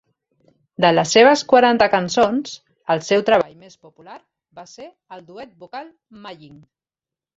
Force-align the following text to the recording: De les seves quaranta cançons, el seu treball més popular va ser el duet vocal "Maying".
De 0.85 0.89
les 0.93 1.11
seves 1.15 1.43
quaranta 1.51 1.87
cançons, 1.95 2.55
el 2.95 3.03
seu 3.09 3.25
treball 3.29 3.53
més 3.67 3.77
popular 3.87 4.17
va 4.61 4.65
ser 4.75 4.89
el 5.17 5.23
duet 5.29 5.53
vocal 5.65 5.93
"Maying". 6.25 6.57